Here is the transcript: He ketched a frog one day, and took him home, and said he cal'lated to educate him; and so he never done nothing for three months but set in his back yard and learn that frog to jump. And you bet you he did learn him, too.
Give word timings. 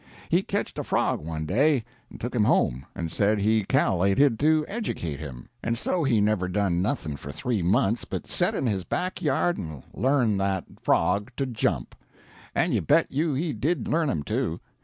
He 0.29 0.41
ketched 0.41 0.79
a 0.79 0.83
frog 0.83 1.21
one 1.23 1.45
day, 1.45 1.83
and 2.09 2.19
took 2.19 2.33
him 2.35 2.45
home, 2.45 2.87
and 2.95 3.11
said 3.11 3.37
he 3.37 3.63
cal'lated 3.63 4.39
to 4.39 4.65
educate 4.67 5.19
him; 5.19 5.47
and 5.61 5.77
so 5.77 6.03
he 6.03 6.19
never 6.19 6.47
done 6.47 6.81
nothing 6.81 7.15
for 7.15 7.31
three 7.31 7.61
months 7.61 8.03
but 8.03 8.25
set 8.25 8.55
in 8.55 8.65
his 8.65 8.83
back 8.83 9.21
yard 9.21 9.59
and 9.59 9.83
learn 9.93 10.37
that 10.37 10.65
frog 10.81 11.29
to 11.37 11.45
jump. 11.45 11.93
And 12.55 12.73
you 12.73 12.81
bet 12.81 13.11
you 13.11 13.35
he 13.35 13.53
did 13.53 13.87
learn 13.87 14.09
him, 14.09 14.23
too. 14.23 14.59